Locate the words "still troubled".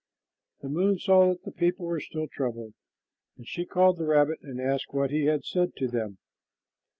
1.99-2.73